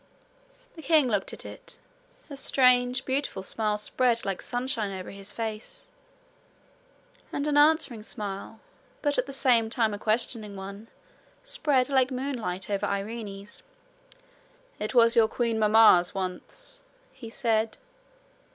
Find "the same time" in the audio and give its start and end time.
9.27-9.93